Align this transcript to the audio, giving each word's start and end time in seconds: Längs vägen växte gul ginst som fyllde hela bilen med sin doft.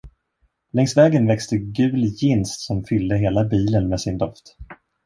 Längs 0.73 0.97
vägen 0.97 1.27
växte 1.27 1.57
gul 1.57 2.03
ginst 2.05 2.59
som 2.59 2.83
fyllde 2.85 3.17
hela 3.17 3.43
bilen 3.45 3.89
med 3.89 4.01
sin 4.01 4.17
doft. 4.17 4.57